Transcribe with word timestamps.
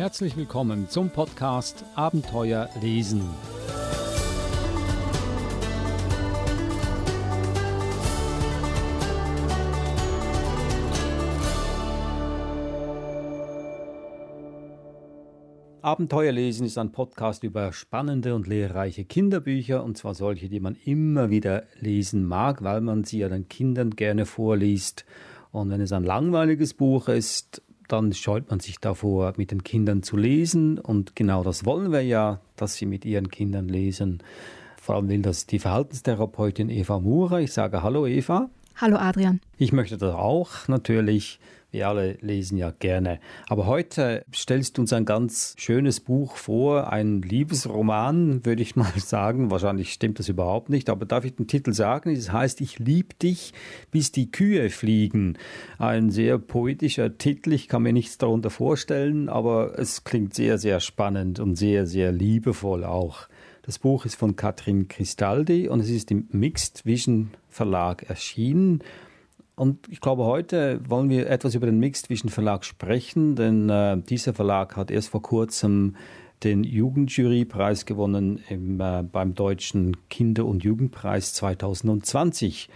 Herzlich 0.00 0.34
willkommen 0.34 0.88
zum 0.88 1.10
Podcast 1.10 1.84
Abenteuer 1.94 2.70
lesen. 2.80 3.20
Abenteuer 15.82 16.32
lesen 16.32 16.64
ist 16.64 16.78
ein 16.78 16.92
Podcast 16.92 17.44
über 17.44 17.74
spannende 17.74 18.34
und 18.34 18.46
lehrreiche 18.46 19.04
Kinderbücher 19.04 19.84
und 19.84 19.98
zwar 19.98 20.14
solche, 20.14 20.48
die 20.48 20.60
man 20.60 20.76
immer 20.82 21.28
wieder 21.28 21.64
lesen 21.78 22.24
mag, 22.24 22.64
weil 22.64 22.80
man 22.80 23.04
sie 23.04 23.18
ja 23.18 23.28
den 23.28 23.48
Kindern 23.48 23.90
gerne 23.90 24.24
vorliest. 24.24 25.04
Und 25.52 25.68
wenn 25.68 25.82
es 25.82 25.92
ein 25.92 26.04
langweiliges 26.04 26.72
Buch 26.72 27.08
ist, 27.08 27.60
dann 27.92 28.12
scheut 28.12 28.50
man 28.50 28.60
sich 28.60 28.78
davor, 28.78 29.34
mit 29.36 29.50
den 29.50 29.64
Kindern 29.64 30.02
zu 30.02 30.16
lesen. 30.16 30.78
Und 30.78 31.16
genau 31.16 31.42
das 31.42 31.64
wollen 31.64 31.92
wir 31.92 32.02
ja, 32.02 32.40
dass 32.56 32.74
sie 32.76 32.86
mit 32.86 33.04
ihren 33.04 33.30
Kindern 33.30 33.68
lesen. 33.68 34.22
Vor 34.80 34.94
allem 34.94 35.08
will 35.08 35.22
das 35.22 35.46
die 35.46 35.58
Verhaltenstherapeutin 35.58 36.70
Eva 36.70 37.00
Murer. 37.00 37.40
Ich 37.40 37.52
sage 37.52 37.82
Hallo 37.82 38.06
Eva. 38.06 38.48
Hallo 38.76 38.96
Adrian. 38.96 39.40
Ich 39.58 39.72
möchte 39.72 39.98
das 39.98 40.14
auch 40.14 40.68
natürlich. 40.68 41.38
Wir 41.72 41.86
alle 41.86 42.18
lesen 42.20 42.58
ja 42.58 42.72
gerne. 42.76 43.20
Aber 43.48 43.66
heute 43.66 44.24
stellst 44.34 44.76
du 44.76 44.82
uns 44.82 44.92
ein 44.92 45.04
ganz 45.04 45.54
schönes 45.56 46.00
Buch 46.00 46.34
vor, 46.36 46.92
ein 46.92 47.22
Liebesroman, 47.22 48.44
würde 48.44 48.62
ich 48.62 48.74
mal 48.74 48.92
sagen. 48.96 49.52
Wahrscheinlich 49.52 49.92
stimmt 49.92 50.18
das 50.18 50.28
überhaupt 50.28 50.68
nicht, 50.68 50.90
aber 50.90 51.06
darf 51.06 51.24
ich 51.24 51.36
den 51.36 51.46
Titel 51.46 51.72
sagen? 51.72 52.10
Es 52.10 52.32
heißt 52.32 52.60
Ich 52.60 52.80
lieb 52.80 53.18
dich, 53.20 53.52
bis 53.92 54.10
die 54.10 54.32
Kühe 54.32 54.68
fliegen. 54.70 55.38
Ein 55.78 56.10
sehr 56.10 56.38
poetischer 56.38 57.16
Titel, 57.18 57.52
ich 57.52 57.68
kann 57.68 57.82
mir 57.82 57.92
nichts 57.92 58.18
darunter 58.18 58.50
vorstellen, 58.50 59.28
aber 59.28 59.78
es 59.78 60.02
klingt 60.02 60.34
sehr, 60.34 60.58
sehr 60.58 60.80
spannend 60.80 61.38
und 61.38 61.54
sehr, 61.54 61.86
sehr 61.86 62.10
liebevoll 62.10 62.84
auch. 62.84 63.28
Das 63.62 63.78
Buch 63.78 64.06
ist 64.06 64.16
von 64.16 64.34
Katrin 64.34 64.88
Cristaldi 64.88 65.68
und 65.68 65.78
es 65.78 65.90
ist 65.90 66.10
im 66.10 66.26
Mixed 66.32 66.84
Vision 66.84 67.30
Verlag 67.48 68.08
erschienen. 68.08 68.82
Und 69.60 69.90
ich 69.90 70.00
glaube, 70.00 70.24
heute 70.24 70.80
wollen 70.88 71.10
wir 71.10 71.28
etwas 71.28 71.54
über 71.54 71.66
den 71.66 71.78
Mixed 71.78 72.08
Vision 72.08 72.30
Verlag 72.30 72.64
sprechen, 72.64 73.36
denn 73.36 73.68
äh, 73.68 73.98
dieser 73.98 74.32
Verlag 74.32 74.74
hat 74.74 74.90
erst 74.90 75.10
vor 75.10 75.20
kurzem 75.20 75.96
den 76.42 76.64
Jugendjurypreis 76.64 77.84
gewonnen 77.84 78.42
im, 78.48 78.80
äh, 78.80 79.02
beim 79.02 79.34
Deutschen 79.34 79.98
Kinder- 80.08 80.46
und 80.46 80.64
Jugendpreis 80.64 81.34
2020. 81.34 82.70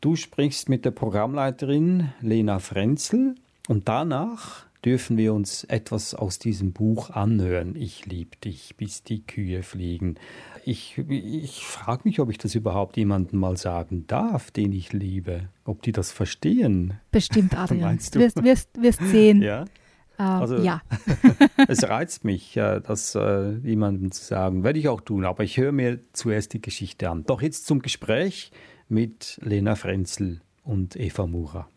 Du 0.00 0.16
sprichst 0.16 0.68
mit 0.68 0.84
der 0.84 0.90
Programmleiterin 0.90 2.08
Lena 2.20 2.58
Frenzel 2.58 3.36
und 3.68 3.86
danach 3.86 4.65
dürfen 4.86 5.18
wir 5.18 5.34
uns 5.34 5.64
etwas 5.64 6.14
aus 6.14 6.38
diesem 6.38 6.72
Buch 6.72 7.10
anhören. 7.10 7.76
Ich 7.76 8.06
lieb 8.06 8.40
dich, 8.40 8.76
bis 8.76 9.02
die 9.02 9.26
Kühe 9.26 9.62
fliegen 9.62 10.16
ich, 10.66 10.98
ich 10.98 11.64
frage 11.64 12.02
mich, 12.04 12.18
ob 12.18 12.28
ich 12.28 12.38
das 12.38 12.56
überhaupt 12.56 12.96
jemandem 12.96 13.38
mal 13.38 13.56
sagen 13.56 14.04
darf, 14.08 14.50
den 14.50 14.72
ich 14.72 14.92
liebe. 14.92 15.48
Ob 15.64 15.82
die 15.82 15.92
das 15.92 16.10
verstehen. 16.10 16.94
Bestimmt, 17.12 17.54
Adrian. 17.58 17.82
Meinst 17.82 18.14
du? 18.14 18.18
Wirst, 18.18 18.42
wirst, 18.42 18.82
wirst 18.82 19.00
sehen. 19.00 19.42
Ja. 19.42 19.64
Uh, 20.18 20.22
also, 20.22 20.56
ja. 20.56 20.82
es 21.68 21.84
reizt 21.84 22.24
mich, 22.24 22.54
das 22.54 23.14
äh, 23.14 23.52
jemandem 23.58 24.10
zu 24.10 24.24
sagen. 24.24 24.64
Werde 24.64 24.78
ich 24.80 24.88
auch 24.88 25.02
tun, 25.02 25.24
aber 25.24 25.44
ich 25.44 25.56
höre 25.56 25.72
mir 25.72 26.00
zuerst 26.12 26.52
die 26.52 26.60
Geschichte 26.60 27.10
an. 27.10 27.24
Doch 27.24 27.42
jetzt 27.42 27.66
zum 27.66 27.80
Gespräch 27.80 28.50
mit 28.88 29.38
Lena 29.42 29.76
Frenzel 29.76 30.40
und 30.64 30.96
Eva 30.96 31.26
Mura. 31.26 31.68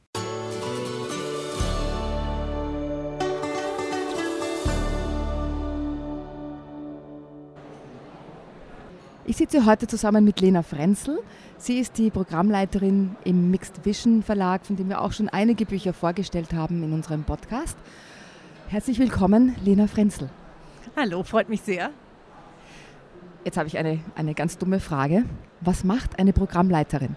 Ich 9.30 9.38
sitze 9.38 9.68
heute 9.68 9.86
zusammen 9.86 10.26
mit 10.26 10.42
Lena 10.42 10.64
Frenzel. 10.64 11.20
Sie 11.60 11.78
ist 11.78 12.00
die 12.00 12.10
Programmleiterin 12.10 13.16
im 13.26 13.52
Mixed 13.52 13.86
Vision 13.86 14.24
Verlag, 14.24 14.66
von 14.66 14.76
dem 14.76 14.90
wir 14.90 15.02
auch 15.02 15.12
schon 15.12 15.30
einige 15.30 15.68
Bücher 15.68 15.94
vorgestellt 15.94 16.52
haben 16.52 16.82
in 16.82 16.94
unserem 16.94 17.24
Podcast. 17.26 17.78
Herzlich 18.70 18.98
willkommen, 18.98 19.56
Lena 19.64 19.86
Frenzel. 19.86 20.32
Hallo, 20.98 21.22
freut 21.22 21.48
mich 21.48 21.62
sehr. 21.62 21.92
Jetzt 23.46 23.58
habe 23.58 23.68
ich 23.68 23.78
eine, 23.78 24.00
eine 24.16 24.34
ganz 24.34 24.58
dumme 24.58 24.80
Frage. 24.80 25.26
Was 25.62 25.84
macht 25.84 26.18
eine 26.18 26.34
Programmleiterin? 26.34 27.16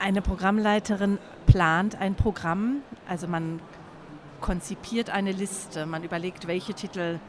Eine 0.00 0.20
Programmleiterin 0.20 1.18
plant 1.46 1.94
ein 1.94 2.16
Programm, 2.16 2.78
also 3.08 3.28
man 3.28 3.60
konzipiert 4.40 5.10
eine 5.10 5.30
Liste, 5.30 5.86
man 5.86 6.02
überlegt, 6.02 6.48
welche 6.48 6.74
Titel 6.74 7.20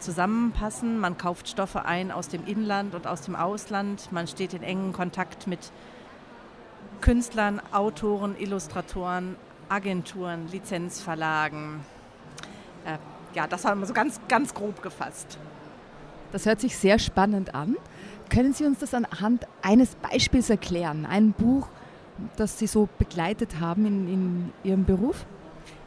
zusammenpassen. 0.00 0.98
Man 0.98 1.18
kauft 1.18 1.48
Stoffe 1.48 1.84
ein 1.84 2.10
aus 2.10 2.28
dem 2.28 2.46
Inland 2.46 2.94
und 2.94 3.06
aus 3.06 3.22
dem 3.22 3.36
Ausland. 3.36 4.10
Man 4.12 4.26
steht 4.26 4.54
in 4.54 4.62
engen 4.62 4.92
Kontakt 4.92 5.46
mit 5.46 5.72
Künstlern, 7.00 7.60
Autoren, 7.72 8.36
Illustratoren, 8.38 9.36
Agenturen, 9.68 10.48
Lizenzverlagen. 10.50 11.80
Äh, 12.84 12.98
ja, 13.34 13.46
das 13.46 13.64
haben 13.64 13.80
wir 13.80 13.86
so 13.86 13.94
ganz, 13.94 14.20
ganz 14.28 14.54
grob 14.54 14.82
gefasst. 14.82 15.38
Das 16.32 16.46
hört 16.46 16.60
sich 16.60 16.76
sehr 16.76 16.98
spannend 16.98 17.54
an. 17.54 17.76
Können 18.28 18.52
Sie 18.52 18.64
uns 18.64 18.78
das 18.78 18.92
anhand 18.94 19.46
eines 19.62 19.94
Beispiels 19.94 20.50
erklären? 20.50 21.06
Ein 21.06 21.32
Buch, 21.32 21.68
das 22.36 22.58
Sie 22.58 22.66
so 22.66 22.88
begleitet 22.98 23.60
haben 23.60 23.86
in, 23.86 24.08
in 24.08 24.52
Ihrem 24.64 24.84
Beruf? 24.84 25.24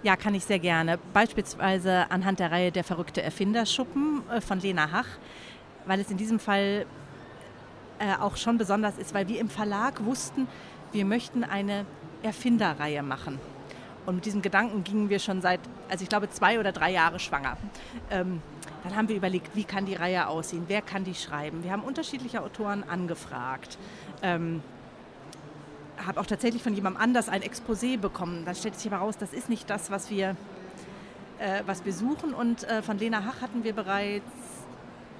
Ja, 0.03 0.15
kann 0.15 0.33
ich 0.33 0.45
sehr 0.45 0.57
gerne. 0.57 0.97
Beispielsweise 1.13 2.09
anhand 2.09 2.39
der 2.39 2.51
Reihe 2.51 2.71
Der 2.71 2.83
verrückte 2.83 3.21
Erfinderschuppen 3.21 4.23
äh, 4.31 4.41
von 4.41 4.59
Lena 4.59 4.91
Hach, 4.91 5.05
weil 5.85 5.99
es 5.99 6.09
in 6.09 6.17
diesem 6.17 6.39
Fall 6.39 6.87
äh, 7.99 8.15
auch 8.19 8.35
schon 8.35 8.57
besonders 8.57 8.97
ist, 8.97 9.13
weil 9.13 9.27
wir 9.27 9.39
im 9.39 9.49
Verlag 9.49 10.03
wussten, 10.03 10.47
wir 10.91 11.05
möchten 11.05 11.43
eine 11.43 11.85
Erfinderreihe 12.23 13.03
machen. 13.03 13.39
Und 14.07 14.15
mit 14.15 14.25
diesem 14.25 14.41
Gedanken 14.41 14.83
gingen 14.83 15.09
wir 15.09 15.19
schon 15.19 15.39
seit, 15.39 15.59
also 15.87 16.01
ich 16.01 16.09
glaube, 16.09 16.31
zwei 16.31 16.59
oder 16.59 16.71
drei 16.71 16.91
Jahre 16.91 17.19
schwanger. 17.19 17.57
Ähm, 18.09 18.41
dann 18.83 18.95
haben 18.95 19.07
wir 19.07 19.15
überlegt, 19.15 19.55
wie 19.55 19.63
kann 19.63 19.85
die 19.85 19.93
Reihe 19.93 20.25
aussehen, 20.25 20.63
wer 20.67 20.81
kann 20.81 21.03
die 21.03 21.13
schreiben. 21.13 21.63
Wir 21.63 21.71
haben 21.71 21.83
unterschiedliche 21.83 22.41
Autoren 22.41 22.83
angefragt. 22.83 23.77
Ähm, 24.23 24.63
habe 26.05 26.19
auch 26.19 26.25
tatsächlich 26.25 26.63
von 26.63 26.73
jemandem 26.73 27.01
anders 27.01 27.29
ein 27.29 27.41
Exposé 27.41 27.97
bekommen. 27.97 28.45
Dann 28.45 28.55
stellt 28.55 28.75
sich 28.75 28.91
aber 28.91 29.03
raus, 29.03 29.17
das 29.17 29.33
ist 29.33 29.49
nicht 29.49 29.69
das, 29.69 29.91
was 29.91 30.09
wir, 30.09 30.35
äh, 31.39 31.61
was 31.65 31.85
wir 31.85 31.93
suchen. 31.93 32.33
Und 32.33 32.63
äh, 32.63 32.81
von 32.81 32.97
Lena 32.97 33.23
Hach 33.25 33.41
hatten 33.41 33.63
wir 33.63 33.73
bereits 33.73 34.23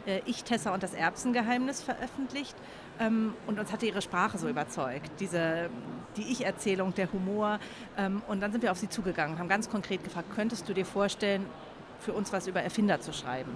äh, 0.06 0.22
Ich, 0.26 0.44
Tessa 0.44 0.74
und 0.74 0.84
das 0.84 0.94
Erbsengeheimnis 0.94 1.82
veröffentlicht. 1.82 2.56
Ähm, 3.00 3.34
und 3.48 3.60
uns 3.60 3.72
hatte 3.72 3.86
ihre 3.86 4.02
Sprache 4.02 4.38
so 4.38 4.48
überzeugt, 4.48 5.12
diese, 5.20 5.70
die 6.18 6.32
Ich-Erzählung, 6.32 6.94
der 6.94 7.12
Humor. 7.12 7.60
Ähm, 7.98 8.22
und 8.28 8.42
dann 8.42 8.52
sind 8.52 8.62
wir 8.62 8.72
auf 8.72 8.78
sie 8.78 8.90
zugegangen, 8.90 9.40
haben 9.40 9.50
ganz 9.50 9.70
konkret 9.70 10.04
gefragt, 10.04 10.30
könntest 10.36 10.68
du 10.68 10.74
dir 10.74 10.86
vorstellen, 10.86 11.46
für 12.00 12.14
uns 12.14 12.34
was 12.34 12.48
über 12.48 12.62
Erfinder 12.62 13.00
zu 13.00 13.14
schreiben? 13.14 13.52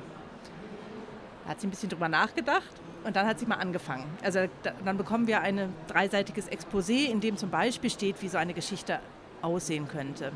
Da 1.45 1.51
hat 1.51 1.61
sie 1.61 1.67
ein 1.67 1.69
bisschen 1.69 1.89
drüber 1.89 2.09
nachgedacht 2.09 2.63
und 3.03 3.16
dann 3.16 3.28
hat 3.28 3.39
sie 3.39 3.45
mal 3.45 3.56
angefangen. 3.56 4.06
Also 4.23 4.39
dann 4.83 4.97
bekommen 4.97 5.28
wir 5.28 5.41
ein 5.41 5.73
dreiseitiges 5.88 6.50
Exposé, 6.50 7.06
in 7.09 7.22
dem 7.22 7.38
zum 7.38 7.51
Beispiel 7.51 7.89
steht, 7.89 8.22
wie 8.22 8.28
so 8.28 8.38
eine 8.38 8.53
Geschichte 8.53 9.00
aussehen 9.44 9.88
könnte. 9.88 10.31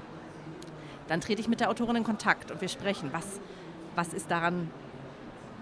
Dann 1.08 1.22
trete 1.22 1.42
ich 1.42 1.48
mit 1.48 1.60
der 1.60 1.72
Autorin 1.72 1.96
in 1.96 2.04
Kontakt 2.04 2.52
und 2.52 2.62
wir 2.62 2.70
sprechen, 2.70 3.10
was, 3.12 3.26
was 3.96 4.14
ist 4.14 4.30
daran, 4.30 4.70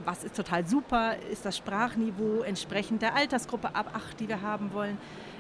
was 0.04 0.26
ist 0.26 0.36
total 0.36 0.68
super, 0.68 1.16
ist 1.32 1.46
das 1.46 1.56
Sprachniveau 1.56 2.42
entsprechend 2.42 3.02
der 3.02 3.16
Altersgruppe 3.16 3.74
ab 3.74 3.92
8, 3.94 4.20
die 4.20 4.28
wir 4.28 4.42
haben 4.42 4.74
wollen. 4.74 4.98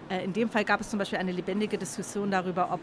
Äh, 0.09 0.23
in 0.23 0.31
dem 0.31 0.49
Fall 0.49 0.63
gab 0.63 0.79
es 0.79 0.89
zum 0.89 0.99
Beispiel 0.99 1.19
eine 1.19 1.33
lebendige 1.33 1.77
Diskussion 1.77 2.31
darüber, 2.31 2.69
ob 2.71 2.79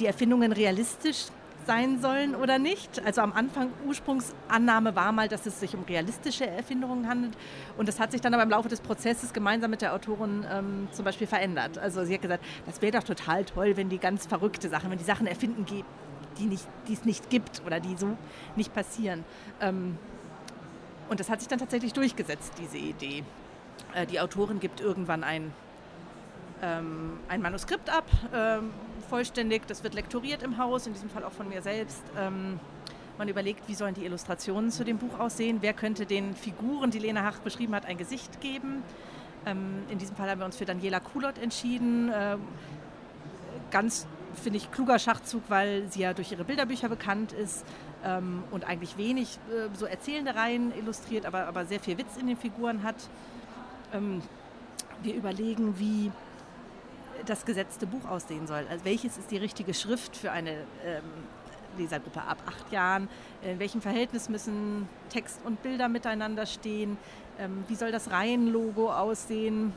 die 0.00 0.06
Erfindungen 0.06 0.50
realistisch 0.50 1.26
sein 1.70 2.00
sollen 2.00 2.34
oder 2.34 2.58
nicht. 2.58 3.00
Also 3.04 3.20
am 3.20 3.32
Anfang 3.32 3.70
Ursprungsannahme 3.86 4.96
war 4.96 5.12
mal, 5.12 5.28
dass 5.28 5.46
es 5.46 5.60
sich 5.60 5.76
um 5.76 5.84
realistische 5.84 6.44
Erfindungen 6.44 7.08
handelt. 7.08 7.32
Und 7.78 7.86
das 7.86 8.00
hat 8.00 8.10
sich 8.10 8.20
dann 8.20 8.34
aber 8.34 8.42
im 8.42 8.50
Laufe 8.50 8.68
des 8.68 8.80
Prozesses 8.80 9.32
gemeinsam 9.32 9.70
mit 9.70 9.80
der 9.80 9.94
Autorin 9.94 10.44
ähm, 10.50 10.88
zum 10.90 11.04
Beispiel 11.04 11.28
verändert. 11.28 11.78
Also 11.78 12.04
sie 12.04 12.14
hat 12.14 12.22
gesagt, 12.22 12.44
das 12.66 12.82
wäre 12.82 12.98
doch 12.98 13.04
total 13.04 13.44
toll, 13.44 13.76
wenn 13.76 13.88
die 13.88 13.98
ganz 13.98 14.26
verrückte 14.26 14.68
Sachen, 14.68 14.90
wenn 14.90 14.98
die 14.98 15.04
Sachen 15.04 15.28
erfinden, 15.28 15.64
die, 15.64 16.44
nicht, 16.44 16.66
die 16.88 16.94
es 16.94 17.04
nicht 17.04 17.30
gibt 17.30 17.62
oder 17.64 17.78
die 17.78 17.96
so 17.96 18.16
nicht 18.56 18.74
passieren. 18.74 19.24
Ähm, 19.60 19.96
und 21.08 21.20
das 21.20 21.30
hat 21.30 21.38
sich 21.38 21.48
dann 21.48 21.60
tatsächlich 21.60 21.92
durchgesetzt, 21.92 22.54
diese 22.60 22.78
Idee. 22.78 23.22
Äh, 23.94 24.06
die 24.06 24.18
Autorin 24.18 24.58
gibt 24.58 24.80
irgendwann 24.80 25.22
ein, 25.22 25.52
ähm, 26.62 27.20
ein 27.28 27.40
Manuskript 27.40 27.90
ab 27.90 28.06
vollständig. 29.10 29.66
Das 29.66 29.82
wird 29.84 29.94
lektoriert 29.94 30.42
im 30.42 30.56
Haus, 30.56 30.86
in 30.86 30.94
diesem 30.94 31.10
Fall 31.10 31.24
auch 31.24 31.32
von 31.32 31.48
mir 31.48 31.60
selbst. 31.60 32.02
Ähm, 32.16 32.58
man 33.18 33.28
überlegt, 33.28 33.68
wie 33.68 33.74
sollen 33.74 33.92
die 33.92 34.04
Illustrationen 34.06 34.70
zu 34.70 34.84
dem 34.84 34.96
Buch 34.96 35.18
aussehen, 35.18 35.58
wer 35.60 35.74
könnte 35.74 36.06
den 36.06 36.34
Figuren, 36.34 36.90
die 36.90 37.00
Lena 37.00 37.22
Hach 37.24 37.40
beschrieben 37.40 37.74
hat, 37.74 37.84
ein 37.84 37.98
Gesicht 37.98 38.40
geben. 38.40 38.82
Ähm, 39.44 39.82
in 39.90 39.98
diesem 39.98 40.16
Fall 40.16 40.30
haben 40.30 40.38
wir 40.38 40.46
uns 40.46 40.56
für 40.56 40.64
Daniela 40.64 41.00
Kulot 41.00 41.36
entschieden. 41.36 42.10
Ähm, 42.14 42.40
ganz, 43.70 44.06
finde 44.42 44.56
ich, 44.58 44.70
kluger 44.70 44.98
Schachzug, 44.98 45.42
weil 45.48 45.86
sie 45.90 46.00
ja 46.00 46.14
durch 46.14 46.32
ihre 46.32 46.44
Bilderbücher 46.44 46.88
bekannt 46.88 47.32
ist. 47.32 47.64
ähm, 48.04 48.42
und 48.50 48.64
eigentlich 48.64 48.96
wenig 48.96 49.38
äh, 49.50 49.68
so 49.74 49.86
erzählende 49.86 50.34
Reihen 50.34 50.72
illustriert, 50.78 51.26
aber, 51.26 51.46
aber 51.46 51.66
sehr 51.66 51.80
viel 51.80 51.98
Witz 51.98 52.16
in 52.18 52.26
den 52.26 52.36
Figuren 52.36 52.82
hat. 52.82 52.96
Ähm, 53.92 54.22
wir 55.02 55.14
überlegen, 55.14 55.78
wie 55.78 56.10
das 57.26 57.44
gesetzte 57.44 57.86
Buch 57.86 58.08
aussehen 58.08 58.46
soll. 58.46 58.66
Also 58.70 58.84
welches 58.84 59.18
ist 59.18 59.30
die 59.30 59.36
richtige 59.36 59.74
Schrift 59.74 60.16
für 60.16 60.32
eine 60.32 60.52
ähm, 60.84 61.02
Lesergruppe 61.78 62.22
ab 62.22 62.38
acht 62.46 62.72
Jahren? 62.72 63.08
In 63.42 63.58
welchem 63.58 63.80
Verhältnis 63.80 64.28
müssen 64.28 64.88
Text 65.08 65.40
und 65.44 65.62
Bilder 65.62 65.88
miteinander 65.88 66.46
stehen? 66.46 66.96
Ähm, 67.38 67.64
wie 67.68 67.74
soll 67.74 67.92
das 67.92 68.10
Reihenlogo 68.10 68.92
aussehen? 68.92 69.72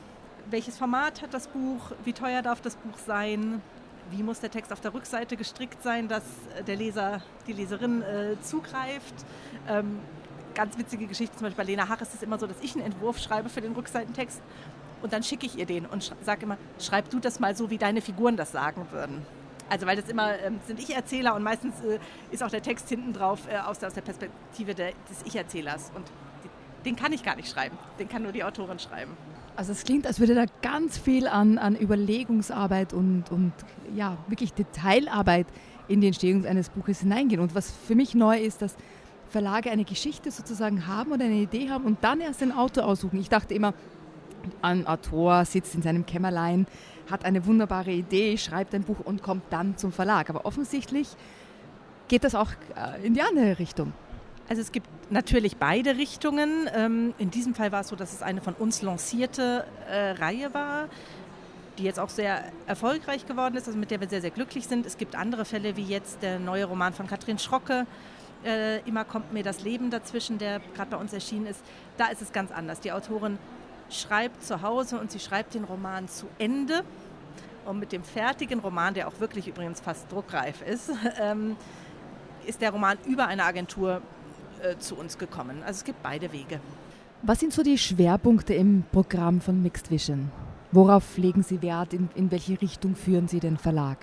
Welches 0.50 0.76
Format 0.76 1.22
hat 1.22 1.32
das 1.32 1.48
Buch? 1.48 1.92
Wie 2.04 2.12
teuer 2.12 2.42
darf 2.42 2.60
das 2.60 2.76
Buch 2.76 2.98
sein? 3.06 3.62
Wie 4.10 4.22
muss 4.22 4.40
der 4.40 4.50
Text 4.50 4.72
auf 4.72 4.80
der 4.80 4.92
Rückseite 4.92 5.36
gestrickt 5.36 5.82
sein, 5.82 6.08
dass 6.08 6.24
der 6.66 6.76
Leser, 6.76 7.22
die 7.46 7.54
Leserin 7.54 8.02
äh, 8.02 8.36
zugreift? 8.42 9.14
Ähm, 9.66 9.98
ganz 10.54 10.78
witzige 10.78 11.06
Geschichte, 11.06 11.36
zum 11.36 11.46
Beispiel 11.46 11.64
bei 11.64 11.70
Lena 11.70 11.88
Hach 11.88 12.00
ist 12.00 12.14
es 12.14 12.22
immer 12.22 12.38
so, 12.38 12.46
dass 12.46 12.56
ich 12.60 12.74
einen 12.74 12.84
Entwurf 12.84 13.18
schreibe 13.18 13.48
für 13.48 13.60
den 13.60 13.72
Rückseitentext 13.72 14.40
und 15.04 15.12
dann 15.12 15.22
schicke 15.22 15.44
ich 15.44 15.58
ihr 15.58 15.66
den 15.66 15.84
und 15.84 16.14
sage 16.24 16.44
immer, 16.44 16.56
schreib 16.80 17.10
du 17.10 17.20
das 17.20 17.38
mal 17.38 17.54
so, 17.54 17.68
wie 17.68 17.76
deine 17.76 18.00
Figuren 18.00 18.38
das 18.38 18.52
sagen 18.52 18.86
würden. 18.90 19.20
Also 19.68 19.86
weil 19.86 19.96
das 19.96 20.08
immer 20.08 20.38
ähm, 20.40 20.58
sind 20.66 20.80
Ich-Erzähler 20.80 21.34
und 21.34 21.42
meistens 21.42 21.74
äh, 21.80 21.98
ist 22.30 22.42
auch 22.42 22.48
der 22.48 22.62
Text 22.62 22.88
hinten 22.88 23.12
drauf 23.12 23.40
äh, 23.50 23.58
aus, 23.58 23.84
aus, 23.84 23.92
der 23.92 24.00
Perspektive 24.00 24.74
der, 24.74 24.92
des 25.10 25.22
Ich-Erzählers. 25.26 25.92
Und 25.94 26.06
die, 26.42 26.88
den 26.88 26.96
kann 26.96 27.12
ich 27.12 27.22
gar 27.22 27.36
nicht 27.36 27.50
schreiben, 27.50 27.76
den 27.98 28.08
kann 28.08 28.22
nur 28.22 28.32
die 28.32 28.44
Autorin 28.44 28.78
schreiben. 28.78 29.12
Also 29.56 29.72
es 29.72 29.84
klingt, 29.84 30.06
als 30.06 30.20
würde 30.20 30.34
da 30.34 30.46
ganz 30.62 30.96
viel 30.96 31.28
an, 31.28 31.58
an 31.58 31.76
Überlegungsarbeit 31.76 32.94
und, 32.94 33.30
und 33.30 33.52
ja, 33.94 34.16
wirklich 34.26 34.54
Detailarbeit 34.54 35.46
in 35.86 36.00
die 36.00 36.06
Entstehung 36.06 36.46
eines 36.46 36.70
Buches 36.70 37.00
hineingehen. 37.00 37.42
Und 37.42 37.54
was 37.54 37.70
für 37.70 37.94
mich 37.94 38.14
neu 38.14 38.38
ist, 38.38 38.62
dass 38.62 38.74
Verlage 39.28 39.70
eine 39.70 39.84
Geschichte 39.84 40.30
sozusagen 40.30 40.86
haben 40.86 41.12
oder 41.12 41.24
eine 41.24 41.34
Idee 41.34 41.68
haben 41.68 41.84
und 41.84 41.98
dann 42.02 42.20
erst 42.20 42.40
den 42.40 42.52
Autor 42.52 42.86
aussuchen. 42.86 43.18
Ich 43.18 43.28
dachte 43.28 43.52
immer, 43.52 43.74
ein 44.62 44.86
Autor 44.86 45.44
sitzt 45.44 45.74
in 45.74 45.82
seinem 45.82 46.06
Kämmerlein, 46.06 46.66
hat 47.10 47.24
eine 47.24 47.46
wunderbare 47.46 47.90
Idee, 47.90 48.36
schreibt 48.38 48.74
ein 48.74 48.82
Buch 48.82 49.00
und 49.04 49.22
kommt 49.22 49.44
dann 49.50 49.76
zum 49.76 49.92
Verlag. 49.92 50.30
Aber 50.30 50.46
offensichtlich 50.46 51.08
geht 52.08 52.24
das 52.24 52.34
auch 52.34 52.50
äh, 52.76 53.06
in 53.06 53.14
die 53.14 53.22
andere 53.22 53.58
Richtung. 53.58 53.92
Also 54.48 54.60
es 54.60 54.72
gibt 54.72 54.88
natürlich 55.10 55.56
beide 55.56 55.96
Richtungen. 55.96 56.68
Ähm, 56.74 57.14
in 57.18 57.30
diesem 57.30 57.54
Fall 57.54 57.72
war 57.72 57.80
es 57.80 57.88
so, 57.88 57.96
dass 57.96 58.12
es 58.12 58.22
eine 58.22 58.40
von 58.40 58.54
uns 58.54 58.82
lancierte 58.82 59.64
äh, 59.88 60.10
Reihe 60.12 60.52
war, 60.52 60.88
die 61.78 61.84
jetzt 61.84 61.98
auch 61.98 62.10
sehr 62.10 62.44
erfolgreich 62.66 63.26
geworden 63.26 63.56
ist, 63.56 63.66
also 63.66 63.78
mit 63.78 63.90
der 63.90 64.00
wir 64.00 64.08
sehr, 64.08 64.20
sehr 64.20 64.30
glücklich 64.30 64.66
sind. 64.66 64.86
Es 64.86 64.96
gibt 64.98 65.16
andere 65.16 65.44
Fälle, 65.44 65.76
wie 65.76 65.84
jetzt 65.84 66.22
der 66.22 66.38
neue 66.38 66.66
Roman 66.66 66.92
von 66.92 67.06
Katrin 67.06 67.38
Schrocke, 67.38 67.86
äh, 68.44 68.80
Immer 68.80 69.04
kommt 69.04 69.32
mir 69.32 69.42
das 69.42 69.62
Leben 69.62 69.90
dazwischen, 69.90 70.38
der 70.38 70.60
gerade 70.74 70.90
bei 70.90 70.96
uns 70.96 71.12
erschienen 71.12 71.46
ist. 71.46 71.62
Da 71.96 72.08
ist 72.08 72.20
es 72.22 72.32
ganz 72.32 72.52
anders. 72.52 72.80
Die 72.80 72.92
Autorin 72.92 73.38
schreibt 73.90 74.42
zu 74.42 74.62
Hause 74.62 74.98
und 74.98 75.10
sie 75.10 75.20
schreibt 75.20 75.54
den 75.54 75.64
Roman 75.64 76.08
zu 76.08 76.26
Ende. 76.38 76.82
Und 77.64 77.78
mit 77.78 77.92
dem 77.92 78.04
fertigen 78.04 78.60
Roman, 78.60 78.92
der 78.94 79.08
auch 79.08 79.20
wirklich 79.20 79.48
übrigens 79.48 79.80
fast 79.80 80.10
druckreif 80.12 80.62
ist, 80.62 80.90
ähm, 81.20 81.56
ist 82.46 82.60
der 82.60 82.70
Roman 82.70 82.98
über 83.06 83.26
eine 83.26 83.44
Agentur 83.44 84.02
äh, 84.62 84.76
zu 84.78 84.96
uns 84.96 85.18
gekommen. 85.18 85.62
Also 85.62 85.78
es 85.78 85.84
gibt 85.84 86.02
beide 86.02 86.30
Wege. 86.32 86.60
Was 87.22 87.40
sind 87.40 87.52
so 87.52 87.62
die 87.62 87.78
Schwerpunkte 87.78 88.52
im 88.52 88.84
Programm 88.92 89.40
von 89.40 89.62
Mixed 89.62 89.90
Vision? 89.90 90.30
Worauf 90.72 91.16
legen 91.16 91.42
Sie 91.42 91.62
Wert? 91.62 91.94
In, 91.94 92.10
in 92.14 92.30
welche 92.30 92.60
Richtung 92.60 92.96
führen 92.96 93.28
Sie 93.28 93.40
den 93.40 93.56
Verlag? 93.56 93.98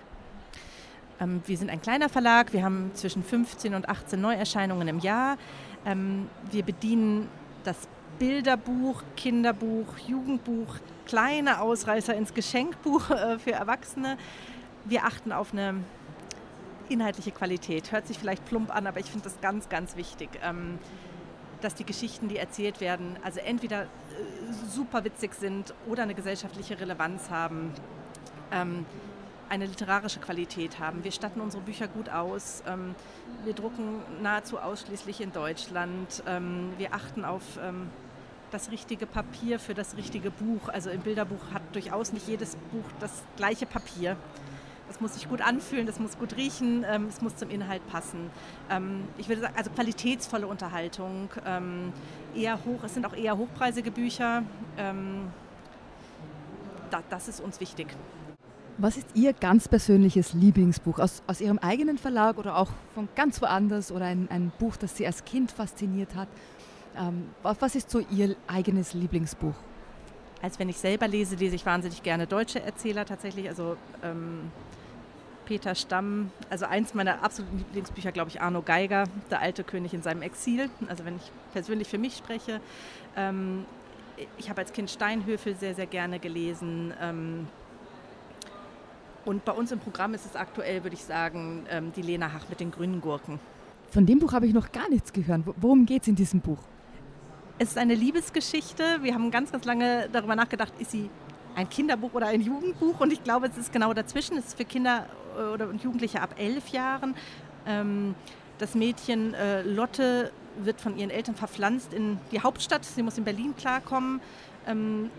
Ähm, 1.20 1.42
wir 1.46 1.58
sind 1.58 1.70
ein 1.70 1.82
kleiner 1.82 2.10
Verlag. 2.10 2.52
Wir 2.54 2.64
haben 2.64 2.92
zwischen 2.96 3.24
15 3.24 3.76
und 3.76 3.88
18 3.88 4.20
Neuerscheinungen 4.20 4.88
im 4.88 5.00
Jahr. 5.00 5.38
Ähm, 5.86 6.28
wir 6.50 6.64
bedienen 6.64 7.28
das 7.64 7.88
Bilderbuch, 8.22 9.02
Kinderbuch, 9.18 9.98
Jugendbuch, 10.08 10.76
kleine 11.08 11.60
Ausreißer 11.60 12.14
ins 12.14 12.36
Geschenkbuch 12.36 13.10
äh, 13.10 13.40
für 13.40 13.54
Erwachsene. 13.54 14.16
Wir 14.86 15.06
achten 15.06 15.32
auf 15.32 15.54
eine 15.54 15.84
inhaltliche 16.88 17.32
Qualität. 17.32 17.92
Hört 17.92 18.06
sich 18.06 18.20
vielleicht 18.20 18.46
plump 18.46 18.76
an, 18.76 18.86
aber 18.86 19.00
ich 19.00 19.08
finde 19.08 19.24
das 19.24 19.42
ganz, 19.42 19.70
ganz 19.70 19.96
wichtig, 19.96 20.30
ähm, 20.44 20.78
dass 21.62 21.74
die 21.74 21.84
Geschichten, 21.84 22.28
die 22.28 22.38
erzählt 22.38 22.80
werden, 22.80 23.18
also 23.24 23.40
entweder 23.40 23.86
äh, 23.86 23.88
super 24.70 25.04
witzig 25.04 25.34
sind 25.34 25.74
oder 25.88 26.04
eine 26.04 26.14
gesellschaftliche 26.14 26.80
Relevanz 26.80 27.32
haben. 27.32 27.74
Ähm, 28.52 28.86
eine 29.50 29.66
literarische 29.66 30.20
Qualität 30.20 30.80
haben. 30.80 31.04
Wir 31.04 31.12
statten 31.12 31.42
unsere 31.42 31.64
Bücher 31.64 31.88
gut 31.88 32.08
aus. 32.10 32.62
Ähm, 32.68 32.94
wir 33.46 33.54
drucken 33.54 34.04
nahezu 34.22 34.60
ausschließlich 34.60 35.22
in 35.22 35.34
Deutschland. 35.34 36.24
wir 36.78 36.94
achten 36.94 37.26
auf 37.26 37.42
das 38.52 38.72
richtige 38.72 39.06
Papier 39.06 39.60
für 39.60 39.74
das 39.74 39.98
richtige 39.98 40.30
Buch. 40.30 40.70
Also 40.70 40.90
im 40.90 41.02
Bilderbuch 41.02 41.54
hat 41.54 41.64
durchaus 41.74 42.14
nicht 42.14 42.28
jedes 42.28 42.56
Buch 42.72 42.86
das 43.00 43.24
gleiche 43.38 43.66
Papier. 43.66 44.18
Das 44.88 45.00
muss 45.00 45.14
sich 45.14 45.30
gut 45.30 45.42
anfühlen, 45.42 45.86
das 45.86 46.00
muss 46.00 46.18
gut 46.18 46.36
riechen, 46.36 46.86
ähm, 46.86 47.08
es 47.08 47.22
muss 47.22 47.38
zum 47.38 47.50
Inhalt 47.50 47.82
passen. 47.88 48.30
Ähm, 48.70 49.06
ich 49.18 49.30
würde 49.30 49.42
sagen, 49.42 49.54
also 49.56 49.72
qualitätsvolle 49.72 50.46
Unterhaltung, 50.46 51.30
ähm, 51.46 51.94
eher 52.36 52.60
hoch, 52.66 52.84
es 52.84 52.94
sind 52.94 53.06
auch 53.06 53.16
eher 53.16 53.38
hochpreisige 53.38 53.90
Bücher. 53.90 54.44
Ähm, 54.78 55.30
da, 56.90 57.02
das 57.10 57.30
ist 57.30 57.40
uns 57.40 57.62
wichtig. 57.62 57.88
Was 58.78 58.98
ist 58.98 59.08
Ihr 59.14 59.32
ganz 59.32 59.70
persönliches 59.70 60.34
Lieblingsbuch 60.34 61.00
aus, 61.00 61.24
aus 61.26 61.40
Ihrem 61.40 61.60
eigenen 61.60 61.98
Verlag 61.98 62.38
oder 62.38 62.58
auch 62.58 62.72
von 62.94 63.08
ganz 63.16 63.42
woanders 63.42 63.94
oder 63.94 64.06
ein, 64.06 64.28
ein 64.30 64.52
Buch, 64.60 64.76
das 64.76 64.98
Sie 64.98 65.08
als 65.08 65.24
Kind 65.24 65.52
fasziniert 65.52 66.16
hat 66.16 66.28
was 67.44 67.76
ist 67.76 67.90
so 67.90 68.00
Ihr 68.00 68.36
eigenes 68.48 68.94
Lieblingsbuch? 68.94 69.56
Als 70.42 70.58
wenn 70.60 70.70
ich 70.70 70.78
selber 70.78 71.08
lese, 71.08 71.36
lese 71.36 71.56
ich 71.56 71.66
wahnsinnig 71.66 72.02
gerne 72.04 72.28
deutsche 72.28 72.62
Erzähler 72.62 73.06
tatsächlich. 73.06 73.48
Also 73.48 73.78
ähm, 74.04 74.52
Peter 75.46 75.76
Stamm, 75.76 76.32
also 76.50 76.66
eins 76.66 76.94
meiner 76.94 77.24
absoluten 77.24 77.58
Lieblingsbücher, 77.58 78.12
glaube 78.12 78.30
ich, 78.30 78.42
Arno 78.42 78.62
Geiger, 78.62 79.04
der 79.30 79.42
alte 79.42 79.64
König 79.64 79.94
in 79.94 80.02
seinem 80.02 80.22
Exil. 80.22 80.70
Also 80.88 81.06
wenn 81.06 81.18
ich 81.18 81.32
persönlich 81.54 81.88
für 81.88 81.98
mich 81.98 82.16
spreche. 82.16 82.60
Ähm, 83.16 83.66
ich 84.38 84.50
habe 84.50 84.62
als 84.62 84.74
Kind 84.74 84.90
Steinhöfel 84.90 85.56
sehr, 85.56 85.76
sehr 85.76 85.88
gerne 85.88 86.20
gelesen. 86.20 86.94
Ähm, 87.02 87.48
und 89.26 89.46
bei 89.46 89.52
uns 89.52 89.72
im 89.72 89.80
Programm 89.80 90.14
ist 90.14 90.26
es 90.26 90.36
aktuell, 90.36 90.84
würde 90.84 90.96
ich 90.96 91.04
sagen, 91.04 91.66
ähm, 91.70 91.92
die 91.96 92.02
Lena 92.02 92.34
Hach 92.34 92.50
mit 92.50 92.60
den 92.60 92.72
grünen 92.72 93.02
Gurken. 93.02 93.40
Von 93.92 94.06
dem 94.06 94.20
Buch 94.20 94.34
habe 94.34 94.48
ich 94.48 94.54
noch 94.54 94.72
gar 94.72 94.90
nichts 94.90 95.12
gehört. 95.12 95.42
Worum 95.58 95.86
geht 95.86 96.04
es 96.04 96.08
in 96.08 96.16
diesem 96.16 96.40
Buch? 96.40 96.60
Es 97.62 97.70
ist 97.70 97.78
eine 97.78 97.94
Liebesgeschichte. 97.94 99.04
Wir 99.04 99.14
haben 99.14 99.30
ganz, 99.30 99.52
ganz 99.52 99.66
lange 99.66 100.10
darüber 100.12 100.36
nachgedacht, 100.36 100.74
ist 100.80 100.90
sie 100.90 101.12
ein 101.54 101.70
Kinderbuch 101.70 102.12
oder 102.16 102.26
ein 102.26 102.42
Jugendbuch? 102.42 103.00
Und 103.00 103.14
ich 103.14 103.24
glaube, 103.24 103.46
es 103.46 103.56
ist 103.56 103.72
genau 103.72 103.94
dazwischen. 103.94 104.36
Es 104.36 104.48
ist 104.48 104.58
für 104.58 104.66
Kinder 104.66 105.06
äh, 105.38 105.44
oder 105.44 105.72
Jugendliche 105.72 106.22
ab 106.22 106.34
elf 106.40 106.70
Jahren. 106.70 107.14
Ähm, 107.68 108.16
das 108.58 108.74
Mädchen 108.74 109.36
äh, 109.36 109.62
Lotte 109.62 110.32
wird 110.58 110.82
von 110.82 110.98
ihren 110.98 111.12
Eltern 111.12 111.36
verpflanzt 111.36 111.94
in 111.94 112.18
die 112.32 112.42
Hauptstadt. 112.42 112.84
Sie 112.84 113.04
muss 113.04 113.20
in 113.20 113.26
Berlin 113.26 113.56
klarkommen. 113.56 114.22
Ähm, 114.66 115.12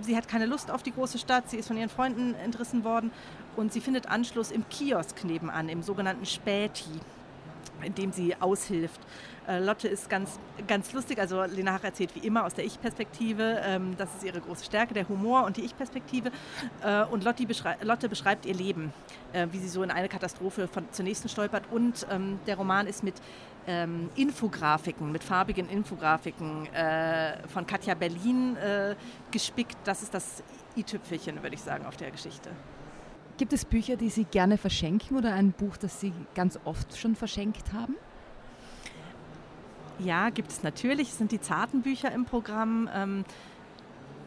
sie 0.00 0.16
hat 0.16 0.26
keine 0.26 0.46
Lust 0.46 0.72
auf 0.72 0.82
die 0.82 0.90
große 0.90 1.18
Stadt. 1.18 1.50
Sie 1.50 1.56
ist 1.56 1.68
von 1.68 1.76
ihren 1.76 1.88
Freunden 1.88 2.34
entrissen 2.34 2.82
worden. 2.82 3.12
Und 3.54 3.72
sie 3.72 3.80
findet 3.80 4.08
Anschluss 4.08 4.50
im 4.50 4.68
Kiosk 4.70 5.22
nebenan, 5.22 5.68
im 5.68 5.84
sogenannten 5.84 6.26
Späti 6.26 6.98
in 7.82 7.94
dem 7.94 8.12
sie 8.12 8.34
aushilft. 8.36 9.00
Äh, 9.50 9.58
Lotte 9.58 9.88
ist 9.88 10.08
ganz, 10.08 10.38
ganz 10.68 10.92
lustig, 10.92 11.18
also 11.18 11.42
Lena 11.42 11.72
Hach 11.72 11.84
erzählt 11.84 12.14
wie 12.14 12.26
immer 12.26 12.44
aus 12.44 12.54
der 12.54 12.64
Ich-Perspektive, 12.64 13.60
ähm, 13.64 13.96
das 13.98 14.14
ist 14.14 14.24
ihre 14.24 14.40
große 14.40 14.64
Stärke, 14.64 14.94
der 14.94 15.08
Humor 15.08 15.44
und 15.44 15.56
die 15.56 15.62
Ich-Perspektive. 15.62 16.30
Äh, 16.84 17.04
und 17.04 17.24
Lotte, 17.24 17.46
beschrei 17.46 17.76
Lotte, 17.82 18.08
beschreibt 18.08 18.46
ihr 18.46 18.54
Leben, 18.54 18.92
äh, 19.32 19.48
wie 19.50 19.58
sie 19.58 19.68
so 19.68 19.82
in 19.82 19.90
eine 19.90 20.08
Katastrophe 20.08 20.68
von, 20.68 20.84
zur 20.92 21.04
nächsten 21.04 21.28
stolpert. 21.28 21.64
Und 21.70 22.06
ähm, 22.10 22.38
der 22.46 22.56
Roman 22.56 22.86
ist 22.86 23.02
mit 23.02 23.14
ähm, 23.66 24.10
Infografiken, 24.14 25.10
mit 25.10 25.24
farbigen 25.24 25.68
Infografiken 25.68 26.68
von 27.52 27.66
Katja 27.66 27.94
Berlin 27.94 28.56
gespickt. 29.30 29.76
Das 29.84 30.02
ist 30.02 30.14
das 30.14 30.42
i-Tüpfelchen, 30.76 31.42
würde 31.42 31.54
ich 31.54 31.60
sagen, 31.60 31.84
auf 31.84 31.96
der 31.96 32.10
Geschichte. 32.10 32.50
Gibt 33.40 33.54
es 33.54 33.64
Bücher, 33.64 33.96
die 33.96 34.10
Sie 34.10 34.24
gerne 34.24 34.58
verschenken 34.58 35.16
oder 35.16 35.32
ein 35.32 35.52
Buch, 35.52 35.78
das 35.78 35.98
Sie 35.98 36.12
ganz 36.34 36.60
oft 36.66 36.98
schon 36.98 37.16
verschenkt 37.16 37.72
haben? 37.72 37.96
Ja, 39.98 40.28
gibt 40.28 40.50
es 40.50 40.62
natürlich. 40.62 41.08
Es 41.08 41.16
sind 41.16 41.32
die 41.32 41.40
zarten 41.40 41.80
Bücher 41.80 42.12
im 42.12 42.26
Programm. 42.26 42.90
Ähm, 42.94 43.24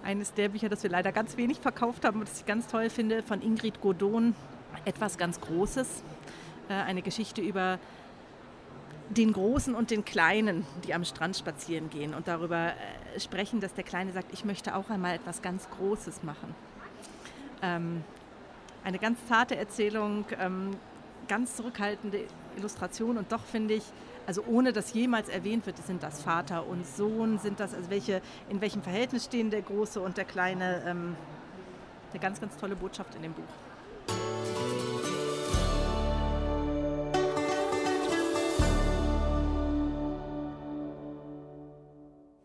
eines 0.04 0.34
der 0.34 0.50
Bücher, 0.50 0.68
das 0.68 0.82
wir 0.82 0.90
leider 0.90 1.12
ganz 1.12 1.38
wenig 1.38 1.60
verkauft 1.60 2.06
haben 2.06 2.22
und 2.22 2.28
das 2.28 2.40
ich 2.40 2.48
ganz 2.48 2.66
toll 2.66 2.90
finde, 2.90 3.22
von 3.22 3.44
Ingrid 3.44 3.82
Godon, 3.82 4.34
Etwas 4.84 5.20
ganz 5.20 5.40
Großes. 5.40 6.02
Äh, 6.70 6.74
eine 6.74 7.04
Geschichte 7.04 7.42
über 7.42 7.78
den 9.12 9.32
Großen 9.32 9.76
und 9.76 9.92
den 9.92 10.04
Kleinen, 10.06 10.66
die 10.88 10.96
am 10.96 11.06
Strand 11.06 11.38
spazieren 11.38 11.92
gehen 11.92 12.16
und 12.16 12.28
darüber 12.28 12.70
äh, 12.70 13.20
sprechen, 13.20 13.60
dass 13.60 13.76
der 13.76 13.84
Kleine 13.84 14.12
sagt, 14.12 14.34
ich 14.34 14.44
möchte 14.44 14.74
auch 14.74 14.90
einmal 14.90 15.14
etwas 15.14 15.44
ganz 15.44 15.70
Großes 15.70 16.24
machen. 16.24 16.56
Ähm, 17.62 18.04
eine 18.84 19.00
ganz 19.00 19.20
zarte 19.28 19.56
Erzählung, 19.56 20.26
ähm, 20.40 20.72
ganz 21.28 21.56
zurückhaltende 21.56 22.26
Illustration 22.58 23.18
und 23.18 23.32
doch 23.32 23.44
finde 23.44 23.76
ich, 23.76 23.84
also 24.26 24.44
ohne 24.48 24.74
dass 24.74 24.94
jemals 24.94 25.30
erwähnt 25.30 25.66
wird, 25.66 25.78
sind 25.86 26.04
das 26.04 26.22
Vater 26.22 26.68
und 26.68 26.86
Sohn, 26.86 27.40
sind 27.40 27.60
das, 27.60 27.74
also 27.74 27.90
welche, 27.90 28.22
in 28.50 28.62
welchem 28.62 28.82
Verhältnis 28.82 29.26
stehen 29.26 29.50
der 29.50 29.62
Große 29.62 30.00
und 30.00 30.18
der 30.18 30.26
Kleine, 30.26 30.84
ähm, 30.86 31.16
eine 32.12 32.20
ganz, 32.20 32.40
ganz 32.40 32.56
tolle 32.58 32.76
Botschaft 32.76 33.16
in 33.16 33.24
dem 33.24 33.34
Buch. 33.34 33.44